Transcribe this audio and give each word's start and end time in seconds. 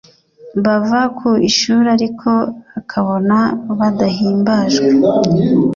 bava 0.63 1.01
ku 1.17 1.29
ishuri 1.49 1.87
ariko 1.97 2.29
akabona 2.79 3.37
badahimbajwe 3.79 4.87